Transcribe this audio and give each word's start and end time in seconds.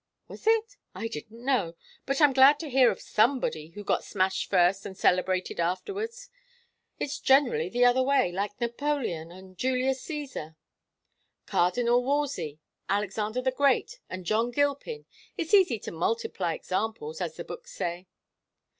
'""Was 0.27 0.47
it? 0.47 0.77
I 0.95 1.07
didn't 1.07 1.45
know. 1.45 1.75
But 2.07 2.21
I'm 2.21 2.33
glad 2.33 2.57
to 2.61 2.71
hear 2.71 2.89
of 2.89 2.99
somebody 2.99 3.67
who 3.67 3.83
got 3.83 4.03
smashed 4.03 4.49
first 4.49 4.83
and 4.83 4.97
celebrated 4.97 5.59
afterwards. 5.59 6.31
It's 6.97 7.19
generally 7.19 7.69
the 7.69 7.85
other 7.85 8.01
way, 8.01 8.31
like 8.31 8.59
Napoleon 8.59 9.31
and 9.31 9.59
Julius 9.59 10.03
Cæsar." 10.03 10.55
"Cardinal 11.45 12.03
Wolsey, 12.03 12.59
Alexander 12.89 13.43
the 13.43 13.51
Great, 13.51 13.99
and 14.09 14.25
John 14.25 14.49
Gilpin. 14.49 15.05
It's 15.37 15.53
easy 15.53 15.77
to 15.77 15.91
multiply 15.91 16.53
examples, 16.55 17.21
as 17.21 17.35
the 17.35 17.43
books 17.43 17.71
say." 17.71 18.07